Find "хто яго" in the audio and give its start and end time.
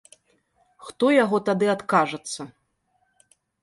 0.85-1.43